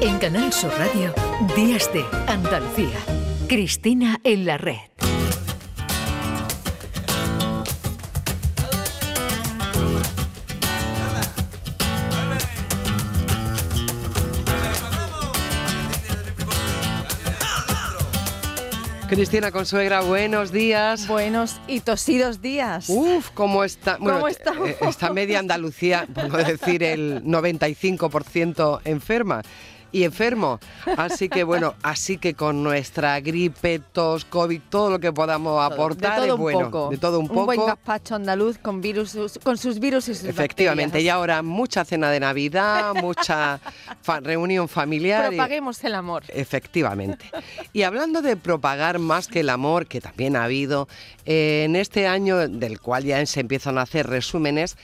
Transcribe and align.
En 0.00 0.18
Canal 0.18 0.52
Sur 0.52 0.72
Radio, 0.78 1.12
Días 1.54 1.92
de 1.92 2.04
Andalucía. 2.26 2.98
Cristina 3.48 4.18
en 4.24 4.46
la 4.46 4.56
red. 4.58 4.78
Cristina 19.08 19.50
Consuegra, 19.50 20.02
buenos 20.02 20.52
días. 20.52 21.08
Buenos 21.08 21.60
y 21.66 21.80
tosidos 21.80 22.40
días. 22.40 22.88
Uf, 22.88 23.30
¿cómo 23.34 23.64
está? 23.64 23.96
¿Cómo 23.98 24.28
estamos? 24.28 24.68
eh, 24.68 24.76
Está 24.82 25.12
media 25.12 25.40
Andalucía, 25.40 26.06
por 26.14 26.28
no 26.28 26.36
decir 26.38 26.84
el 26.84 27.24
95% 27.24 28.82
enferma 28.84 29.42
y 29.92 30.04
enfermo. 30.04 30.60
Así 30.96 31.28
que 31.28 31.44
bueno, 31.44 31.74
así 31.82 32.18
que 32.18 32.34
con 32.34 32.62
nuestra 32.62 33.18
gripe, 33.20 33.78
tos, 33.78 34.24
COVID, 34.24 34.60
todo 34.68 34.90
lo 34.90 34.98
que 35.00 35.12
podamos 35.12 35.60
aportar 35.62 36.20
de 36.20 36.26
todo 36.26 36.26
es 36.26 36.32
un 36.34 36.40
bueno. 36.40 36.70
poco. 36.70 36.90
De 36.90 36.98
todo 36.98 37.20
un 37.20 37.28
poco. 37.28 37.44
buen 37.46 37.66
gazpacho 37.66 38.14
andaluz 38.14 38.58
con 38.58 38.80
virus, 38.80 39.16
con 39.42 39.56
sus 39.58 39.78
virus 39.80 40.08
y 40.08 40.14
sus 40.14 40.24
Efectivamente, 40.24 41.00
y 41.00 41.08
ahora 41.08 41.42
mucha 41.42 41.84
cena 41.84 42.10
de 42.10 42.20
Navidad, 42.20 42.94
mucha 43.00 43.60
fa- 44.02 44.20
reunión 44.20 44.68
familiar. 44.68 45.32
y- 45.32 45.36
Propaguemos 45.36 45.82
el 45.84 45.94
amor. 45.94 46.22
Efectivamente. 46.28 47.30
Y 47.72 47.82
hablando 47.82 48.22
de 48.22 48.36
propagar 48.36 48.98
más 48.98 49.26
que 49.28 49.40
el 49.40 49.50
amor, 49.50 49.86
que 49.86 50.00
también 50.00 50.36
ha 50.36 50.44
habido, 50.44 50.88
eh, 51.24 51.62
en 51.64 51.76
este 51.76 52.06
año 52.06 52.36
del 52.48 52.80
cual 52.80 53.04
ya 53.04 53.24
se 53.26 53.40
empiezan 53.40 53.78
a 53.78 53.82
hacer 53.82 54.06
resúmenes, 54.08 54.76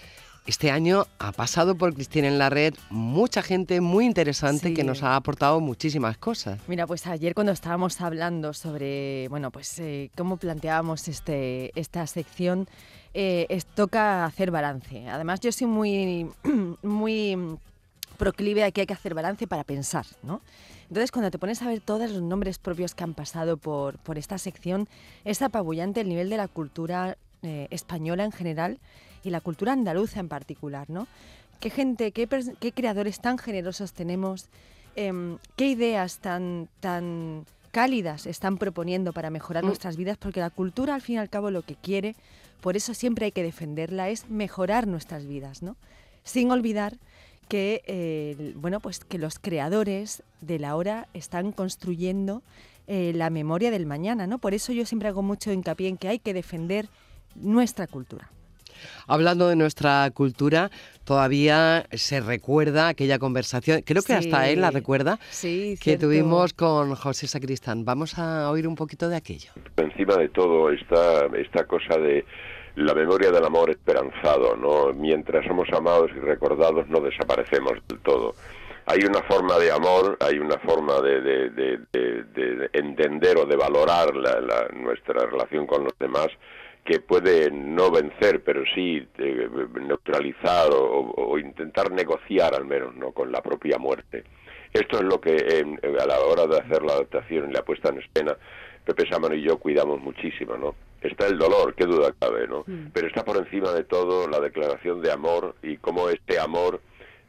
este 0.46 0.70
año 0.70 1.06
ha 1.18 1.32
pasado 1.32 1.74
por 1.77 1.92
Cristina 1.95 2.28
en 2.28 2.38
la 2.38 2.50
red 2.50 2.74
mucha 2.91 3.42
gente 3.42 3.80
muy 3.80 4.05
interesante 4.06 4.69
Sí. 4.69 4.74
que 4.74 4.84
nos 4.84 5.02
ha 5.02 5.16
aportado 5.16 5.60
muchísimas 5.60 6.16
cosas. 6.19 6.60
Mira, 6.69 6.86
pues 6.86 7.06
ayer 7.06 7.34
cuando 7.34 7.52
estábamos 7.52 8.00
hablando 8.00 8.53
sobre, 8.53 9.27
bueno, 9.28 9.50
pues 9.50 9.78
eh, 9.80 10.11
cómo 10.16 10.36
planteábamos 10.36 11.08
este, 11.08 11.72
esta 11.78 12.06
sección, 12.06 12.69
eh, 13.14 13.47
es- 13.48 13.66
toca 13.66 14.25
hacer 14.25 14.50
balance. 14.50 15.08
Además, 15.08 15.41
yo 15.41 15.50
soy 15.53 15.66
muy, 15.66 16.28
muy 16.83 17.58
proclive 18.16 18.64
a 18.64 18.70
que 18.70 18.83
hay 18.83 18.86
que 18.86 18.94
hacer 18.94 19.14
balance 19.14 19.47
para 19.47 19.64
pensar, 19.64 20.06
¿no? 20.22 20.41
Entonces, 20.88 21.10
cuando 21.10 21.31
te 21.33 21.38
pones 21.38 21.60
a 21.62 21.66
ver 21.66 21.81
todos 21.81 22.10
los 22.10 22.22
nombres 22.22 22.58
propios 22.58 22.94
que 22.94 23.03
han 23.03 23.14
pasado 23.14 23.56
por, 23.56 23.98
por 23.98 24.16
esta 24.19 24.38
sección, 24.38 24.88
es 25.25 25.42
apabullante 25.42 26.00
el 26.00 26.08
nivel 26.08 26.31
de 26.31 26.36
la 26.36 26.47
cultura 26.47 27.19
eh, 27.42 27.66
española 27.70 28.25
en 28.25 28.33
general 28.33 28.78
y 29.27 29.30
la 29.30 29.41
cultura 29.41 29.72
andaluza 29.72 30.20
en 30.20 30.28
particular, 30.28 30.88
¿no? 30.88 31.08
Qué 31.58 31.70
gente, 31.70 32.12
qué, 32.12 32.28
creadores 32.72 33.20
tan 33.20 33.38
generosos 33.38 33.92
tenemos, 33.92 34.46
em, 34.94 35.38
qué 35.56 35.69
ideas 35.69 36.19
tan, 36.19 36.69
tan 36.80 37.44
cálidas 37.72 38.27
están 38.27 38.56
proponiendo 38.56 39.12
para 39.12 39.30
mejorar 39.30 39.64
Mm. 39.64 39.66
nuestras 39.66 39.97
vidas, 39.97 40.16
porque 40.16 40.41
la 40.41 40.50
cultura 40.50 40.94
al 40.94 41.02
fin 41.02 41.16
y 41.16 41.19
al 41.19 41.28
cabo 41.28 41.50
lo 41.50 41.62
que 41.62 41.74
quiere, 41.74 42.14
por 42.60 42.77
eso 42.77 42.94
siempre 42.94 43.27
hay 43.27 43.32
que 43.32 43.42
defenderla, 43.42 44.08
es 44.10 44.30
mejorar 44.30 44.86
nuestras 44.86 45.27
vidas, 45.27 45.62
¿no? 45.62 45.77
Sin 46.22 46.50
olvidar 46.52 46.97
que, 47.48 47.82
eh, 47.86 48.52
bueno, 48.56 48.80
pues 48.80 49.00
que 49.00 49.19
los 49.19 49.38
creadores 49.38 50.22
de 50.41 50.58
la 50.58 50.77
hora 50.77 51.08
están 51.14 51.52
construyendo 51.52 52.42
eh, 52.88 53.12
la 53.14 53.30
memoria 53.30 53.72
del 53.72 53.86
mañana, 53.86 54.28
¿no? 54.28 54.38
Por 54.38 54.54
eso 54.54 54.72
yo 54.72 54.86
siempre 54.86 55.08
hago 55.08 55.22
mucho 55.22 55.50
hincapié 55.50 55.88
en 55.88 55.97
que 55.97 56.06
hay 56.08 56.20
que 56.20 56.32
defender 56.32 56.88
nuestra 57.34 57.88
cultura. 57.88 58.30
Hablando 59.06 59.48
de 59.48 59.56
nuestra 59.56 60.10
cultura, 60.12 60.70
todavía 61.05 61.86
se 61.92 62.20
recuerda 62.20 62.88
aquella 62.88 63.19
conversación, 63.19 63.82
creo 63.82 64.02
que 64.02 64.12
hasta 64.14 64.48
él 64.48 64.60
la 64.60 64.69
Sí. 64.69 64.74
recuerda, 64.74 65.19
Sí, 65.30 65.74
que 65.78 65.84
cierto. 65.84 66.06
tuvimos 66.06 66.52
con 66.52 66.94
José 66.94 67.27
Sacristán. 67.28 67.84
Vamos 67.84 68.19
a 68.19 68.50
oír 68.50 68.66
un 68.66 68.74
poquito 68.74 69.08
de 69.08 69.16
aquello. 69.16 69.50
encima 69.77 70.16
de 70.16 70.28
todo 70.28 70.70
está 70.70 71.27
esta 71.38 71.64
cosa 71.64 71.97
de 71.98 72.25
la 72.76 72.92
memoria 72.92 73.31
del 73.31 73.44
amor 73.44 73.70
esperanzado, 73.70 74.56
¿no? 74.56 74.92
Mientras 74.92 75.47
somos 75.47 75.66
amados 75.72 76.10
y 76.15 76.19
recordados 76.20 76.86
no 76.88 77.00
desaparecemos 77.00 77.72
del 77.88 77.98
todo. 78.00 78.34
Hay 78.88 79.00
una 79.04 79.22
forma 79.22 79.59
de 79.59 79.72
amor, 79.72 80.16
hay 80.20 80.38
una 80.38 80.59
forma 80.59 81.00
de, 81.00 81.20
de- 81.20 81.50
de- 81.50 81.78
de- 81.92 82.22
de 82.34 82.70
entender 82.75 83.36
o 83.38 83.47
de 83.47 83.56
valorar 83.56 84.15
la- 84.15 84.41
la- 84.41 84.69
nuestra 84.75 85.25
relación 85.26 85.66
con 85.66 85.84
los 85.84 85.98
demás 85.98 86.28
que 86.86 87.00
puede 87.00 87.50
no 87.50 87.91
vencer, 87.91 88.42
pero 88.44 88.62
sí 88.74 89.06
eh, 89.19 89.48
neutralizar 89.80 90.70
o, 90.72 91.10
o- 91.16 91.38
intentar 91.38 91.91
negociar 91.91 92.54
al 92.54 92.64
menos, 92.64 92.94
¿no? 92.94 93.12
Con 93.12 93.30
la 93.32 93.42
propia 93.42 93.76
muerte. 93.78 94.24
Esto 94.72 94.97
es 94.98 95.02
lo 95.04 95.20
que 95.20 95.34
eh, 95.36 95.64
a 96.00 96.06
la 96.06 96.20
hora 96.20 96.47
de 96.47 96.58
hacer 96.60 96.82
la 96.82 96.94
adaptación 96.94 97.50
y 97.50 97.52
la 97.52 97.62
puesta 97.62 97.91
en 97.91 97.98
escena, 98.00 98.36
Pepe 98.84 99.06
Sámano 99.10 99.34
y 99.34 99.42
yo 99.42 99.58
cuidamos 99.58 100.00
muchísimo, 100.00 100.56
¿no? 100.56 100.74
Está 101.00 101.26
el 101.26 101.38
dolor, 101.38 101.74
qué 101.74 101.84
duda 101.84 102.14
cabe, 102.19 102.47
¿no? 102.48 102.64
Pero 102.92 103.08
está 103.08 103.24
por 103.24 103.36
encima 103.36 103.72
de 103.72 103.84
todo 103.84 104.28
la 104.28 104.41
declaración 104.41 105.03
de 105.03 105.12
amor 105.12 105.54
y 105.62 105.76
cómo 105.78 106.08
este 106.08 106.38
amor 106.38 106.80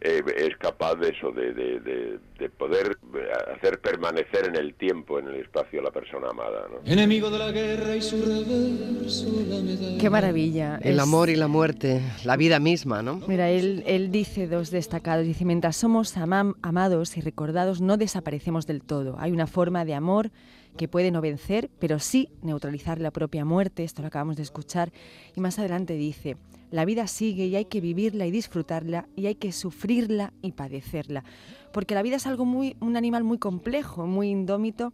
eh, 0.02 0.22
es 0.38 0.56
capaz 0.58 0.96
de 0.96 1.10
eso, 1.10 1.32
de, 1.32 1.54
de, 1.54 1.80
de- 1.80 2.20
de 2.38 2.50
poder 2.52 2.98
eh, 3.16 3.28
hacer 3.56 3.80
permanecer 3.82 4.46
en 4.48 4.56
el 4.56 4.76
tiempo, 4.76 5.18
en 5.18 5.28
el 5.28 5.38
espacio 5.38 5.80
a 5.80 5.84
la 5.84 5.92
persona 5.92 6.30
amada, 6.30 6.68
¿no? 6.70 6.92
Enemigo 6.92 7.32
de 7.32 7.40
la 7.40 7.52
guerra 7.52 7.96
y 7.96 8.02
su 8.04 8.18
reverso 8.24 9.26
la 9.50 9.60
medalla. 9.62 9.98
Qué 10.00 10.10
maravilla. 10.12 10.78
El 10.84 10.96
Es- 10.96 11.00
amor 11.02 11.30
y 11.32 11.36
la 11.36 11.48
muerte, 11.48 12.02
la 12.26 12.38
vida 12.38 12.60
misma, 12.60 13.02
¿no? 13.02 13.22
Mira, 13.28 13.50
él, 13.50 13.84
él 13.88 14.12
dice 14.12 14.46
dos 14.48 14.70
destacados, 14.70 15.26
dice, 15.26 15.46
mientras 15.46 15.76
somos 15.78 16.16
amam- 16.16 16.56
amados 16.62 17.18
y 17.18 17.22
recordados, 17.22 17.82
no 17.82 17.98
desaparecemos 17.98 18.68
del 18.68 18.84
todo. 18.84 19.16
Hay 19.20 19.32
una 19.32 19.48
forma 19.48 19.84
de 19.84 19.96
amor 19.96 20.30
que 20.78 20.88
puede 20.88 21.10
no 21.10 21.22
vencer, 21.22 21.72
pero 21.80 21.98
sí 21.98 22.30
neutralizar 22.44 23.00
la 23.02 23.10
propia 23.10 23.46
muerte, 23.46 23.84
esto 23.84 24.04
lo 24.04 24.10
acabamos 24.10 24.36
de 24.36 24.44
escuchar, 24.44 24.92
y 25.36 25.42
más 25.42 25.58
adelante 25.58 25.96
dice, 25.96 26.38
la 26.72 26.86
vida 26.86 27.08
sigue 27.08 27.46
y 27.46 27.56
hay 27.56 27.66
que 27.66 27.82
vivirla 27.82 28.26
y 28.26 28.32
disfrutarla 28.32 29.08
y 29.16 29.28
hay 29.28 29.36
que 29.36 29.52
sufrirla 29.52 30.34
y 30.42 30.52
padecerla, 30.54 31.24
porque 31.72 31.96
la 31.96 32.02
vida 32.02 32.18
es 32.18 32.28
algo 32.28 32.46
muy, 32.46 32.76
un 32.80 32.98
animal 32.98 33.24
muy 33.24 33.38
complejo, 33.38 34.08
muy 34.08 34.30
indómito, 34.30 34.94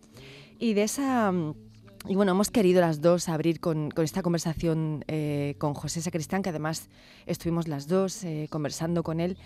y 0.60 0.74
de 0.74 0.84
esa... 0.84 1.32
mm, 1.32 1.56
y 2.10 2.16
bueno, 2.16 2.34
hemos 2.34 2.52
querido 2.52 2.82
las 2.82 3.00
dos 3.00 3.30
abrir 3.30 3.62
con, 3.62 3.90
esta 3.96 4.22
conversación 4.22 5.06
eh, 5.08 5.56
con 5.58 5.74
José 5.74 6.02
Sacristán, 6.02 6.42
que 6.42 6.50
además 6.50 6.90
estuvimos 7.26 7.70
las 7.70 7.88
dos 7.88 8.26
eh, 8.26 8.48
conversando 8.50 9.04
con 9.04 9.22
él, 9.22 9.38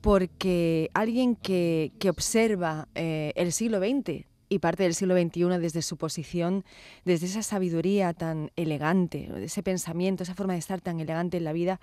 porque 0.00 0.90
alguien 0.94 1.36
que, 1.36 1.92
que 2.00 2.10
observa 2.10 2.88
eh, 2.96 3.32
el 3.36 3.52
siglo 3.52 3.78
XX 3.78 4.31
y 4.52 4.58
parte 4.58 4.82
del 4.82 4.94
siglo 4.94 5.16
XXI 5.16 5.58
desde 5.58 5.80
su 5.80 5.96
posición, 5.96 6.64
desde 7.06 7.26
esa 7.26 7.42
sabiduría 7.42 8.12
tan 8.12 8.50
elegante, 8.54 9.30
ese 9.42 9.62
pensamiento, 9.62 10.22
esa 10.22 10.34
forma 10.34 10.52
de 10.52 10.58
estar 10.58 10.82
tan 10.82 11.00
elegante 11.00 11.38
en 11.38 11.44
la 11.44 11.54
vida, 11.54 11.80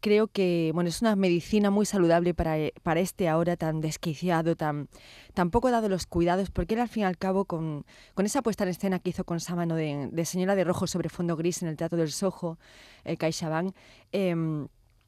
creo 0.00 0.26
que 0.26 0.72
bueno, 0.74 0.88
es 0.88 1.00
una 1.00 1.14
medicina 1.14 1.70
muy 1.70 1.86
saludable 1.86 2.34
para, 2.34 2.56
para 2.82 2.98
este 2.98 3.28
ahora 3.28 3.56
tan 3.56 3.80
desquiciado, 3.80 4.56
tan, 4.56 4.88
tan 5.32 5.50
poco 5.50 5.70
dado 5.70 5.88
los 5.88 6.06
cuidados, 6.06 6.50
porque 6.50 6.74
él 6.74 6.80
al 6.80 6.88
fin 6.88 7.02
y 7.02 7.06
al 7.06 7.18
cabo, 7.18 7.44
con, 7.44 7.86
con 8.14 8.26
esa 8.26 8.42
puesta 8.42 8.64
en 8.64 8.70
escena 8.70 8.98
que 8.98 9.10
hizo 9.10 9.22
con 9.22 9.38
Sámano 9.38 9.76
de, 9.76 10.08
de 10.10 10.24
Señora 10.24 10.56
de 10.56 10.64
Rojo 10.64 10.88
sobre 10.88 11.10
fondo 11.10 11.36
gris 11.36 11.62
en 11.62 11.68
el 11.68 11.76
Teatro 11.76 11.98
del 11.98 12.10
Soho, 12.10 12.58
eh, 13.04 13.16
em, 14.10 14.66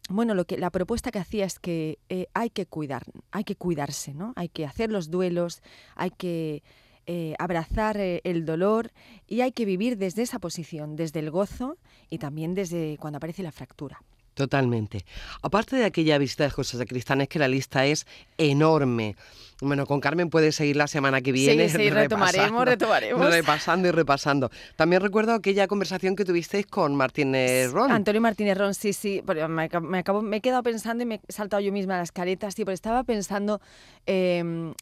bueno, 0.09 0.35
lo 0.35 0.45
que 0.45 0.59
la 0.59 0.71
propuesta 0.71 1.11
que 1.11 1.19
hacía 1.19 1.45
es 1.45 1.59
que 1.59 1.99
eh, 2.09 2.27
hay 2.35 2.51
que 2.51 2.67
cuidar, 2.67 3.03
hay 3.31 3.45
que 3.45 3.57
cuidarse, 3.57 4.15
¿no? 4.15 4.33
Hay 4.37 4.49
que 4.49 4.65
hacer 4.65 4.91
los 4.91 5.11
duelos, 5.11 5.63
hay 5.95 6.11
que 6.11 6.63
eh, 7.07 7.35
abrazar 7.39 7.97
eh, 7.99 8.21
el 8.25 8.45
dolor 8.45 8.91
y 9.27 9.41
hay 9.41 9.53
que 9.53 9.65
vivir 9.65 9.97
desde 9.99 10.23
esa 10.23 10.39
posición, 10.39 10.97
desde 10.97 11.21
el 11.21 11.31
gozo 11.31 11.77
y 12.09 12.19
también 12.19 12.55
desde 12.55 12.97
cuando 12.99 13.17
aparece 13.19 13.43
la 13.43 13.53
fractura. 13.53 14.03
Totalmente. 14.35 15.05
Aparte 15.43 15.77
de 15.77 15.85
aquella 15.85 16.17
visita 16.17 16.45
de 16.45 16.51
José 16.51 16.79
Sacristán, 16.79 17.21
es 17.21 17.29
que 17.29 17.39
la 17.39 17.49
lista 17.49 17.85
es 17.85 18.07
enorme. 18.39 19.17
Bueno, 19.61 19.85
con 19.87 20.01
Carmen 20.01 20.31
puedes 20.31 20.55
seguir 20.55 20.77
la 20.77 20.87
semana 20.87 21.21
que 21.21 21.31
viene. 21.33 21.69
sí, 21.69 21.91
retomaremos, 21.91 22.65
repasando, 22.65 22.65
retomaremos. 22.65 23.31
Repasando 23.31 23.89
y 23.89 23.91
repasando. 23.91 24.51
También 24.77 25.03
recuerdo 25.03 25.35
aquella 25.35 25.67
conversación 25.67 26.17
que 26.17 26.25
tuvisteis 26.25 26.65
con 26.67 26.95
Martínez 26.97 27.71
Ron. 27.73 27.91
Antonio 27.91 28.21
Martínez 28.23 28.57
Ron, 28.57 28.73
sí, 28.73 28.95
sí. 28.95 29.21
Me, 29.27 29.69
me, 29.81 29.99
acabo- 29.99 30.23
me 30.23 30.39
he 30.39 30.41
quedado 30.41 30.63
pensando 30.63 31.03
y 31.03 31.07
me 31.07 31.21
he 31.29 31.33
saltado 31.33 31.61
yo 31.61 31.73
misma 31.73 31.99
las 31.99 32.13
caretas, 32.13 32.55
sí, 32.55 32.65
porque 32.65 32.75
estaba 32.77 33.05
pensando. 33.05 33.61
eh, 34.07 34.73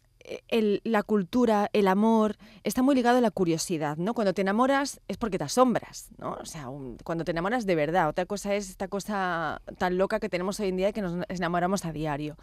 el- 0.48 0.80
la 0.84 1.02
cultura, 1.02 1.70
el 1.72 1.88
amor, 1.88 2.36
está 2.64 2.82
muy 2.82 2.94
ligado 2.94 3.18
a 3.18 3.20
la 3.20 3.30
curiosidad, 3.30 3.96
¿no? 3.96 4.14
Cuando 4.14 4.32
te 4.34 4.42
enamoras 4.42 5.00
es 5.08 5.16
porque 5.16 5.38
te 5.38 5.44
asombras, 5.44 6.10
¿no? 6.18 6.32
O 6.40 6.44
sea, 6.44 6.66
cuando 7.04 7.24
te 7.24 7.30
enamoras 7.32 7.66
de 7.66 7.74
verdad. 7.74 8.08
Otra 8.08 8.26
cosa 8.26 8.54
es 8.54 8.68
esta 8.70 8.88
cosa 8.88 9.62
tan 9.78 9.98
loca 9.98 10.20
que 10.20 10.28
tenemos 10.28 10.60
hoy 10.60 10.68
en 10.68 10.76
día 10.76 10.92
que 10.92 11.02
nos 11.02 11.24
enamoramos 11.28 11.84
a 11.84 11.92
diario. 11.92 12.36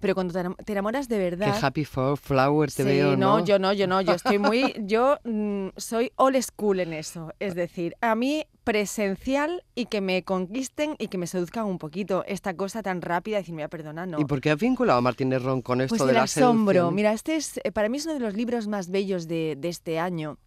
Pero 0.00 0.14
cuando 0.14 0.32
te 0.34 0.64
te 0.64 0.72
enamoras 0.72 1.08
de 1.08 1.16
Qué 1.16 1.22
verdad... 1.22 1.58
happy 1.62 1.84
for 1.84 2.16
flower 2.16 2.70
te 2.70 2.82
Sí, 2.82 2.88
veo, 2.88 3.16
¿no? 3.16 3.44
yo 3.44 3.58
no, 3.58 3.72
yo 3.72 3.86
no, 3.86 4.00
yo 4.00 4.12
estoy 4.14 4.38
muy, 4.38 4.74
yo 4.84 5.18
mm, 5.24 5.68
soy 5.76 6.12
old 6.16 6.40
school 6.42 6.80
en 6.80 6.92
eso, 6.92 7.32
es 7.40 7.54
decir, 7.54 7.94
a 8.00 8.14
mí 8.14 8.44
presencial 8.64 9.64
y 9.74 9.86
que 9.86 10.00
me 10.00 10.22
conquisten 10.24 10.94
y 10.98 11.08
que 11.08 11.18
me 11.18 11.26
seduzcan 11.26 11.66
un 11.66 11.78
poquito 11.78 12.24
esta 12.26 12.54
cosa 12.54 12.82
tan 12.82 13.02
rápida, 13.02 13.38
decir, 13.38 13.54
mira, 13.54 13.68
perdona, 13.68 14.06
no. 14.06 14.20
¿Y 14.20 14.24
por 14.24 14.40
qué 14.40 14.50
has 14.50 14.58
vinculado 14.58 14.98
a 14.98 15.02
Martínez 15.02 15.42
Ron 15.42 15.62
con 15.62 15.80
esto 15.80 15.96
Pues 15.96 16.04
de 16.06 16.10
el 16.12 16.16
la 16.16 16.22
asombro. 16.24 16.72
seducción? 16.72 16.94
Mira, 16.94 17.12
este 17.12 17.36
es, 17.36 17.60
eh, 17.64 17.72
para 17.72 17.88
mí 17.88 17.96
es 17.98 18.04
uno 18.04 18.14
de 18.14 18.20
los 18.20 18.34
libros 18.34 18.68
más 18.68 18.90
bellos 18.90 19.26
de, 19.26 19.56
de 19.58 19.68
este 19.68 19.98
año. 19.98 20.38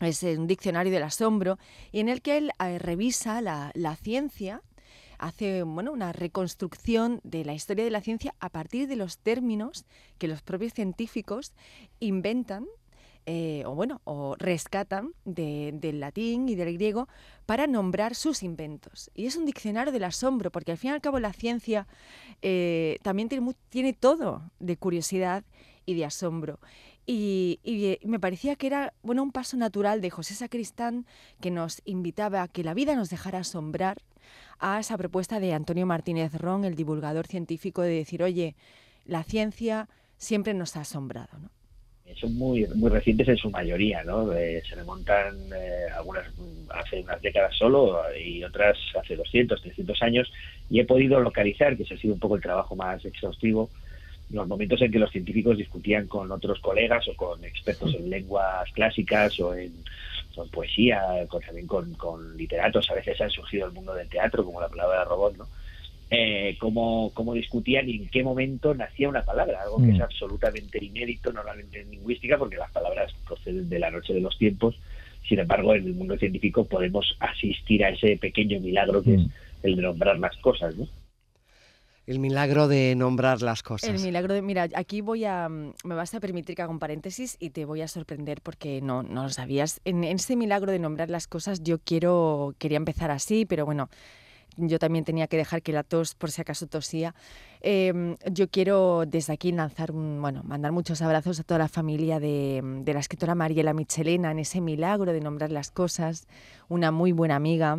Es 0.00 0.22
eh, 0.22 0.36
un 0.38 0.46
diccionario 0.46 0.92
del 0.92 1.02
asombro 1.02 1.58
y 1.92 2.00
en 2.00 2.08
el 2.08 2.22
que 2.22 2.38
él 2.38 2.50
eh, 2.58 2.78
revisa 2.78 3.40
la, 3.40 3.70
la 3.74 3.96
ciencia, 3.96 4.62
hace 5.20 5.62
bueno, 5.62 5.92
una 5.92 6.12
reconstrucción 6.12 7.20
de 7.22 7.44
la 7.44 7.54
historia 7.54 7.84
de 7.84 7.90
la 7.90 8.00
ciencia 8.00 8.34
a 8.40 8.48
partir 8.48 8.88
de 8.88 8.96
los 8.96 9.18
términos 9.18 9.84
que 10.18 10.28
los 10.28 10.42
propios 10.42 10.72
científicos 10.74 11.52
inventan 12.00 12.66
eh, 13.26 13.62
o 13.66 13.74
bueno, 13.74 14.00
o 14.04 14.34
rescatan 14.38 15.12
de- 15.26 15.72
del 15.74 16.00
latín 16.00 16.48
y 16.48 16.54
del 16.54 16.72
griego 16.72 17.06
para 17.44 17.66
nombrar 17.66 18.14
sus 18.14 18.42
inventos. 18.42 19.10
Y 19.14 19.26
es 19.26 19.36
un 19.36 19.44
diccionario 19.44 19.92
del 19.92 20.04
asombro, 20.04 20.50
porque 20.50 20.72
al 20.72 20.78
fin 20.78 20.90
y 20.90 20.94
al 20.94 21.02
cabo 21.02 21.20
la 21.20 21.34
ciencia 21.34 21.86
eh, 22.40 22.96
también 23.02 23.28
tiene, 23.28 23.54
tiene 23.68 23.92
todo 23.92 24.50
de 24.58 24.76
curiosidad 24.78 25.44
y 25.84 25.94
de 25.94 26.06
asombro. 26.06 26.60
Y, 27.06 27.60
y, 27.62 27.84
eh, 27.86 28.00
me 28.04 28.18
parecía 28.18 28.56
que 28.56 28.66
era 28.66 28.94
bueno, 29.02 29.22
un 29.22 29.32
paso 29.32 29.56
natural 29.58 30.00
de 30.00 30.10
José 30.10 30.34
Sacristán 30.34 31.06
que 31.42 31.50
nos 31.50 31.82
invitaba 31.84 32.42
a 32.42 32.48
que 32.48 32.64
la 32.64 32.72
vida 32.74 32.94
nos 32.96 33.10
dejara 33.10 33.40
asombrar 33.40 33.98
a 34.58 34.80
esa 34.80 34.96
propuesta 34.98 35.40
de 35.40 35.52
Antonio 35.52 35.86
Martínez 35.86 36.34
Ron, 36.34 36.64
el 36.64 36.74
divulgador 36.74 37.26
científico, 37.26 37.82
de 37.82 37.90
decir, 37.90 38.22
oye, 38.22 38.54
la 39.04 39.22
ciencia 39.22 39.88
siempre 40.16 40.54
nos 40.54 40.76
ha 40.76 40.82
asombrado. 40.82 41.38
¿no? 41.38 41.50
son 42.18 42.34
muy 42.34 42.66
muy 42.74 42.90
recientes 42.90 43.28
en 43.28 43.36
su 43.36 43.50
mayoría, 43.50 44.02
¿no? 44.04 44.32
Eh, 44.32 44.62
se 44.68 44.74
remontan 44.74 45.36
eh, 45.54 45.86
algunas 45.96 46.26
mm, 46.36 46.70
hace 46.70 47.00
unas 47.00 47.20
décadas 47.22 47.56
solo 47.56 48.00
y 48.18 48.42
otras 48.42 48.76
hace 49.00 49.16
200, 49.16 49.60
300 49.60 50.02
años 50.02 50.32
y 50.68 50.80
he 50.80 50.84
podido 50.84 51.20
localizar, 51.20 51.76
que 51.76 51.84
ese 51.84 51.94
ha 51.94 51.98
sido 51.98 52.14
un 52.14 52.20
poco 52.20 52.36
el 52.36 52.42
trabajo 52.42 52.76
más 52.76 53.04
exhaustivo, 53.04 53.70
los 54.30 54.46
momentos 54.46 54.80
en 54.82 54.92
que 54.92 54.98
los 54.98 55.10
científicos 55.10 55.56
discutían 55.56 56.06
con 56.06 56.30
otros 56.30 56.60
colegas 56.60 57.06
o 57.08 57.14
con 57.16 57.44
expertos 57.44 57.94
en 57.94 58.10
lenguas 58.10 58.70
clásicas 58.72 59.38
o 59.40 59.54
en, 59.54 59.72
en 60.44 60.50
poesía, 60.50 61.26
con, 61.28 61.40
también 61.42 61.66
con, 61.66 61.94
con 61.94 62.36
literatos, 62.36 62.90
a 62.90 62.94
veces 62.94 63.20
han 63.20 63.30
surgido 63.30 63.66
el 63.66 63.72
mundo 63.72 63.94
del 63.94 64.08
teatro, 64.08 64.44
como 64.44 64.60
la 64.60 64.68
palabra 64.68 65.04
robot, 65.04 65.36
¿no? 65.36 65.48
eh, 66.10 66.56
cómo, 66.58 67.12
cómo 67.14 67.34
discutían 67.34 67.88
y 67.88 67.96
en 67.96 68.08
qué 68.08 68.24
momento 68.24 68.74
nacía 68.74 69.08
una 69.08 69.24
palabra, 69.24 69.62
algo 69.62 69.78
que 69.78 69.92
Mm. 69.92 69.94
es 69.94 70.00
absolutamente 70.00 70.84
inédito 70.84 71.32
normalmente 71.32 71.80
en 71.80 71.90
lingüística, 71.90 72.36
porque 72.36 72.56
las 72.56 72.70
palabras 72.72 73.12
proceden 73.26 73.68
de 73.68 73.78
la 73.78 73.90
noche 73.90 74.12
de 74.12 74.20
los 74.20 74.36
tiempos. 74.36 74.74
Sin 75.28 75.38
embargo, 75.38 75.74
en 75.74 75.84
el 75.86 75.94
mundo 75.94 76.16
científico 76.18 76.64
podemos 76.64 77.16
asistir 77.20 77.84
a 77.84 77.90
ese 77.90 78.16
pequeño 78.16 78.58
milagro 78.60 79.02
que 79.02 79.14
es 79.14 79.20
Mm. 79.20 79.30
el 79.62 79.76
de 79.76 79.82
nombrar 79.82 80.18
las 80.18 80.36
cosas, 80.38 80.74
¿no? 80.74 80.88
El 82.10 82.18
milagro 82.18 82.66
de 82.66 82.96
nombrar 82.96 83.40
las 83.40 83.62
cosas. 83.62 83.88
El 83.88 84.00
milagro 84.00 84.34
de, 84.34 84.42
mira, 84.42 84.66
aquí 84.74 85.00
voy 85.00 85.24
a, 85.24 85.48
mm, 85.48 85.74
me 85.84 85.94
vas 85.94 86.12
a 86.12 86.18
permitir 86.18 86.56
que 86.56 86.62
haga 86.62 86.72
un 86.72 86.80
paréntesis 86.80 87.36
y 87.38 87.50
te 87.50 87.64
voy 87.64 87.82
a 87.82 87.86
sorprender 87.86 88.40
porque 88.42 88.80
no, 88.80 89.04
no 89.04 89.22
lo 89.22 89.28
sabías. 89.28 89.80
En, 89.84 90.02
ese 90.02 90.34
milagro 90.34 90.72
de 90.72 90.80
nombrar 90.80 91.08
las 91.08 91.28
cosas 91.28 91.62
yo 91.62 91.78
quiero, 91.78 92.56
quería 92.58 92.78
empezar 92.78 93.12
así, 93.12 93.46
pero 93.46 93.64
bueno, 93.64 93.90
yo 94.56 94.80
también 94.80 95.04
tenía 95.04 95.28
que 95.28 95.36
dejar 95.36 95.62
que 95.62 95.72
la 95.72 95.84
tos, 95.84 96.16
por 96.16 96.32
si 96.32 96.40
acaso 96.40 96.66
tosía. 96.66 97.14
Eh, 97.60 98.16
yo 98.28 98.48
quiero 98.48 99.04
desde 99.06 99.32
aquí 99.32 99.52
lanzar 99.52 99.92
un, 99.92 100.20
bueno, 100.20 100.42
mandar 100.42 100.72
muchos 100.72 101.02
abrazos 101.02 101.38
a 101.38 101.44
toda 101.44 101.58
la 101.58 101.68
familia 101.68 102.18
de, 102.18 102.60
de 102.82 102.92
la 102.92 102.98
escritora 102.98 103.36
Mariela 103.36 103.72
Michelena 103.72 104.32
en 104.32 104.40
ese 104.40 104.60
milagro 104.60 105.12
de 105.12 105.20
nombrar 105.20 105.52
las 105.52 105.70
cosas, 105.70 106.26
una 106.68 106.90
muy 106.90 107.12
buena 107.12 107.36
amiga, 107.36 107.78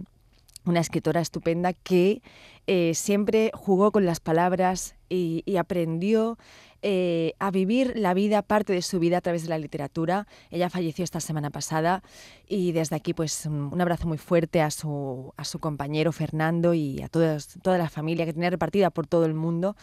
una 0.65 0.79
escritora 0.79 1.21
estupenda 1.21 1.73
que 1.73 2.21
eh, 2.67 2.93
siempre 2.93 3.51
jugó 3.53 3.91
con 3.91 4.05
las 4.05 4.19
palabras 4.19 4.95
y, 5.09 5.43
y 5.45 5.57
aprendió 5.57 6.37
eh, 6.81 7.33
a 7.39 7.51
vivir 7.51 7.93
la 7.95 8.13
vida, 8.13 8.41
parte 8.41 8.73
de 8.73 8.81
su 8.81 8.99
vida 8.99 9.17
a 9.17 9.21
través 9.21 9.43
de 9.43 9.49
la 9.49 9.57
literatura. 9.57 10.27
Ella 10.49 10.69
falleció 10.69 11.03
esta 11.03 11.19
semana 11.19 11.49
pasada 11.49 12.03
y 12.47 12.71
desde 12.71 12.95
aquí 12.95 13.13
pues 13.13 13.45
un, 13.45 13.69
un 13.71 13.81
abrazo 13.81 14.07
muy 14.07 14.17
fuerte 14.17 14.61
a 14.61 14.71
su, 14.71 15.33
a 15.37 15.43
su 15.43 15.59
compañero 15.59 16.11
Fernando 16.11 16.73
y 16.73 17.01
a 17.01 17.07
todas, 17.07 17.57
toda 17.61 17.77
la 17.77 17.89
familia 17.89 18.25
que 18.25 18.33
tenía 18.33 18.49
repartida 18.49 18.89
por 18.89 19.07
todo 19.07 19.25
el 19.25 19.33
mundo. 19.33 19.75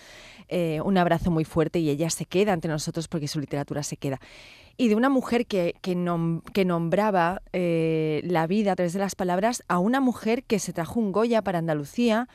Eh, 0.48 0.80
un 0.84 0.98
abrazo 0.98 1.30
muy 1.30 1.44
fuerte 1.44 1.78
y 1.78 1.90
ella 1.90 2.10
se 2.10 2.24
queda 2.24 2.52
entre 2.52 2.70
nosotros 2.70 3.08
porque 3.08 3.28
su 3.28 3.40
literatura 3.40 3.82
se 3.82 3.96
queda 3.96 4.20
y 4.80 4.86
de 4.86 4.94
una 4.94 5.08
mujer 5.08 5.46
que, 5.46 5.74
que, 5.82 5.96
nom- 5.96 6.42
que 6.52 6.64
nombraba 6.64 7.42
eh, 7.52 8.20
la 8.24 8.46
vida 8.46 8.70
a 8.72 8.76
través 8.76 8.92
de 8.92 9.00
las 9.00 9.16
palabras 9.16 9.64
a 9.66 9.80
una 9.80 10.00
mujer 10.00 10.44
que 10.44 10.60
se 10.60 10.72
trajo 10.72 11.00
un 11.00 11.10
Goya 11.10 11.42
para 11.42 11.58
Andalucía, 11.58 12.28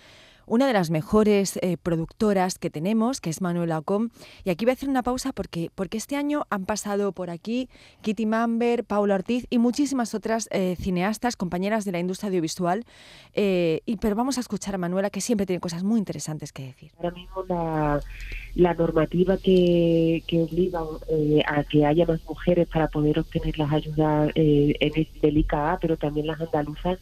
una 0.45 0.67
de 0.67 0.73
las 0.73 0.89
mejores 0.89 1.57
eh, 1.61 1.77
productoras 1.81 2.59
que 2.59 2.69
tenemos, 2.69 3.21
que 3.21 3.29
es 3.29 3.41
Manuela 3.41 3.79
Ocom. 3.79 4.09
Y 4.43 4.49
aquí 4.49 4.65
voy 4.65 4.71
a 4.71 4.73
hacer 4.73 4.89
una 4.89 5.03
pausa 5.03 5.31
porque, 5.31 5.69
porque 5.75 5.97
este 5.97 6.15
año 6.15 6.45
han 6.49 6.65
pasado 6.65 7.11
por 7.11 7.29
aquí 7.29 7.69
Kitty 8.01 8.25
Mamber, 8.25 8.83
Paula 8.83 9.15
Ortiz 9.15 9.47
y 9.49 9.57
muchísimas 9.57 10.13
otras 10.13 10.47
eh, 10.51 10.75
cineastas, 10.79 11.35
compañeras 11.35 11.85
de 11.85 11.91
la 11.91 11.99
industria 11.99 12.29
audiovisual. 12.29 12.85
Eh, 13.33 13.81
pero 13.99 14.15
vamos 14.15 14.37
a 14.37 14.41
escuchar 14.41 14.75
a 14.75 14.77
Manuela, 14.77 15.09
que 15.09 15.21
siempre 15.21 15.45
tiene 15.45 15.59
cosas 15.59 15.83
muy 15.83 15.99
interesantes 15.99 16.51
que 16.51 16.63
decir. 16.63 16.91
ahora 16.97 17.11
mismo 17.11 17.43
la, 17.47 18.73
normativa 18.73 19.37
que, 19.37 20.23
que 20.27 20.41
obliga 20.41 20.81
eh, 21.09 21.41
a 21.47 21.63
que 21.63 21.85
haya 21.85 22.05
más 22.05 22.19
mujeres 22.27 22.67
para 22.67 22.87
poder 22.87 23.19
obtener 23.19 23.57
las 23.57 23.71
ayudas 23.71 24.31
eh, 24.35 24.75
en 24.79 24.91
el 24.95 25.07
del 25.21 25.37
ICA, 25.37 25.77
pero 25.81 25.97
también 25.97 26.27
las 26.27 26.39
andaluzas, 26.41 26.99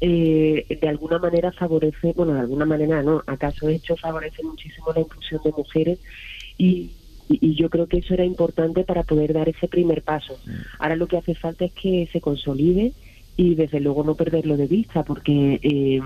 eh, 0.00 0.66
de 0.80 0.88
alguna 0.88 1.18
manera 1.18 1.52
favorece, 1.52 2.12
bueno, 2.14 2.34
de 2.34 2.40
alguna 2.40 2.64
manera 2.66 3.02
no, 3.02 3.22
acaso 3.26 3.66
de 3.66 3.76
hecho 3.76 3.96
favorece 3.96 4.42
muchísimo 4.42 4.92
la 4.94 5.00
inclusión 5.00 5.40
de 5.44 5.52
mujeres 5.52 5.98
y, 6.58 6.96
y- 7.28 7.38
y 7.40 7.54
yo 7.56 7.68
creo 7.70 7.86
que 7.86 7.98
eso 7.98 8.14
era 8.14 8.24
importante 8.24 8.84
para 8.84 9.02
poder 9.04 9.32
dar 9.32 9.48
ese 9.48 9.68
primer 9.68 10.02
paso. 10.02 10.38
Ahora 10.78 10.96
lo 10.96 11.06
que 11.08 11.16
hace 11.18 11.34
falta 11.34 11.64
es 11.64 11.72
que 11.72 12.08
se 12.12 12.20
consolide 12.20 12.92
y 13.36 13.54
desde 13.54 13.80
luego 13.80 14.04
no 14.04 14.14
perderlo 14.16 14.56
de 14.56 14.66
vista 14.66 15.02
porque... 15.04 15.58
Eh, 15.62 16.00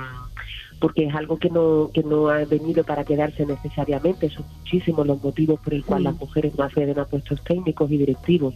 porque 0.79 1.05
es 1.05 1.15
algo 1.15 1.39
que 1.39 1.51
no 1.51 1.91
que 1.93 2.03
no 2.03 2.31
ha 2.31 2.43
venido 2.47 2.85
para 2.85 3.05
quedarse 3.05 3.45
necesariamente. 3.45 4.31
Son 4.31 4.47
muchísimos 4.57 5.07
los 5.07 5.23
motivos 5.23 5.61
por 5.61 5.75
el 5.75 5.85
cual 5.85 6.01
Mm. 6.01 6.05
las 6.05 6.19
mujeres 6.19 6.55
no 6.57 6.65
acceden 6.65 6.99
a 6.99 7.05
puestos 7.05 7.39
técnicos 7.45 7.91
y 7.91 7.99
directivos. 7.99 8.55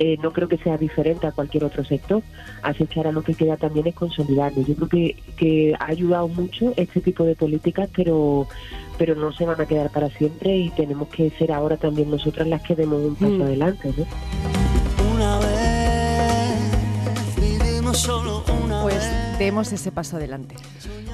Eh, 0.00 0.16
no 0.22 0.32
creo 0.32 0.46
que 0.48 0.58
sea 0.58 0.76
diferente 0.78 1.26
a 1.26 1.32
cualquier 1.32 1.64
otro 1.64 1.84
sector. 1.84 2.22
Así 2.62 2.86
que 2.86 3.00
ahora 3.00 3.10
lo 3.12 3.22
que 3.22 3.34
queda 3.34 3.56
también 3.56 3.86
es 3.88 3.94
consolidarlo. 3.94 4.62
Yo 4.64 4.74
creo 4.76 4.88
que, 4.88 5.16
que 5.36 5.74
ha 5.78 5.86
ayudado 5.86 6.28
mucho 6.28 6.72
este 6.76 7.00
tipo 7.00 7.24
de 7.24 7.34
políticas, 7.34 7.88
pero 7.94 8.46
pero 8.96 9.14
no 9.14 9.32
se 9.32 9.44
van 9.44 9.60
a 9.60 9.66
quedar 9.66 9.90
para 9.90 10.08
siempre 10.10 10.56
y 10.56 10.70
tenemos 10.70 11.06
que 11.08 11.30
ser 11.30 11.52
ahora 11.52 11.76
también 11.76 12.10
nosotras 12.10 12.48
las 12.48 12.62
que 12.62 12.74
demos 12.74 13.00
un 13.00 13.14
paso 13.14 13.30
Mm. 13.30 13.42
adelante. 13.42 13.94
¿no? 13.96 14.04
Una 15.14 15.38
vez 15.38 17.36
vivimos 17.40 17.98
solo 17.98 18.44
una 18.64 18.82
Pues 18.82 19.08
demos 19.38 19.72
ese 19.72 19.92
paso 19.92 20.16
adelante. 20.16 20.56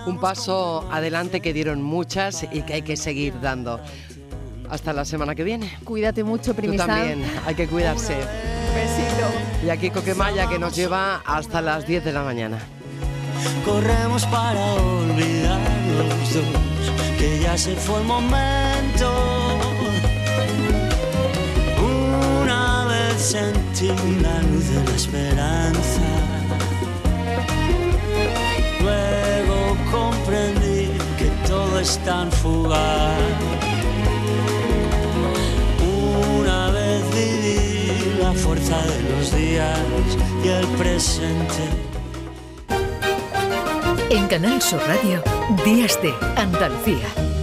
Un 0.07 0.19
paso 0.19 0.87
adelante 0.91 1.41
que 1.41 1.53
dieron 1.53 1.83
muchas 1.83 2.47
y 2.53 2.63
que 2.63 2.75
hay 2.75 2.83
que 2.83 2.97
seguir 2.97 3.39
dando. 3.41 3.81
Hasta 4.71 4.93
la 4.95 5.05
semana 5.05 5.35
que 5.35 5.45
viene. 5.45 5.71
Cuídate 5.85 6.25
mucho, 6.25 6.53
Tú 6.55 6.57
Primisan. 6.63 6.87
también, 6.87 7.23
hay 7.47 7.55
que 7.55 7.67
cuidarse. 7.69 8.15
Besito. 8.75 9.27
Y 9.65 9.71
aquí 9.71 9.91
Coquemaya 9.91 10.49
que 10.49 10.59
nos 10.59 10.75
lleva 10.75 11.23
hasta 11.25 11.63
las 11.63 11.87
10 11.87 12.05
de 12.05 12.13
la 12.13 12.23
mañana. 12.23 12.59
Corremos 13.65 14.27
para 14.27 14.61
olvidar 14.75 15.61
los 15.97 16.35
dos, 16.35 16.93
que 17.19 17.41
ya 17.41 17.57
se 17.57 17.75
fue 17.77 18.01
el 18.01 18.07
momento. 18.07 19.11
Una 22.43 22.85
vez 22.87 23.23
sentí 23.23 23.89
la 24.21 24.43
luz 24.43 24.69
de 24.69 24.85
la 24.85 24.97
esperanza. 24.97 26.03
Luego 28.83 29.77
comprendí 29.91 30.91
que 31.19 31.31
todo 31.49 31.81
es 31.81 31.99
tan 32.05 32.31
fugaz. 32.33 33.74
Fuerza 38.65 38.87
de 38.87 39.11
los 39.11 39.37
días 39.37 39.79
y 40.45 40.49
el 40.49 40.67
presente. 40.77 41.63
En 44.11 44.27
Canal 44.29 44.61
Sur 44.61 44.81
Radio, 44.87 45.23
Días 45.65 46.01
de 46.03 46.15
Andalucía. 46.37 47.34